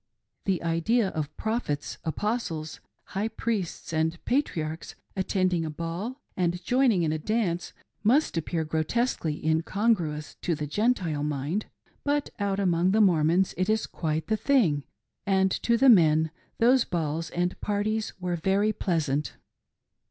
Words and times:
The 0.45 0.63
idea 0.63 1.09
of 1.09 1.37
Prophets, 1.37 1.99
Apostles, 2.03 2.79
High 3.13 3.27
Priests, 3.27 3.93
and 3.93 4.17
Patriarchs 4.25 4.95
attending 5.15 5.63
a 5.63 5.69
ball 5.69 6.19
and 6.35 6.63
joining 6.63 7.03
in 7.03 7.11
a 7.13 7.19
dance 7.19 7.71
must 8.01 8.35
appear 8.35 8.63
grotesquely 8.63 9.45
incongruous 9.45 10.37
to 10.41 10.55
the 10.55 10.65
Gentile 10.65 11.21
mind; 11.21 11.67
but 12.03 12.31
out 12.39 12.59
among 12.59 12.89
the 12.93 12.99
Mormons 12.99 13.53
it 13.57 13.69
is 13.69 13.85
quite 13.85 14.25
the 14.25 14.37
thing; 14.37 14.85
and 15.27 15.51
to 15.61 15.77
the 15.77 15.87
men 15.87 16.31
those 16.57 16.83
balls 16.83 17.29
and 17.29 17.61
parties 17.61 18.13
were 18.19 18.35
very 18.35 18.73
pleasant. 18.73 19.35